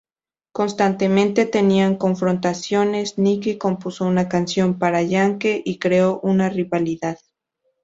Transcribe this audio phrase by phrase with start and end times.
[0.51, 7.19] Constantemente tenían confrontaciones; Nicky compuso una canción para Yankee y creó una rivalidad.